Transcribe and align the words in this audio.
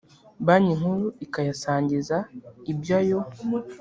banki 0.45 0.73
nkuru 0.79 1.05
ikayisangiza 1.25 2.17
ibyo 2.71 2.93
ayo 3.01 3.19